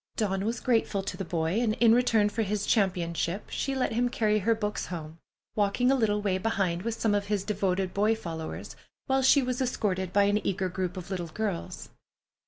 [0.15, 4.09] Dawn was grateful to the boy, and in return for his championship she let him
[4.09, 5.19] carry her books home,
[5.55, 8.75] walking a little way behind with some of his devoted boy followers,
[9.05, 11.89] while she was escorted by an eager group of little girls.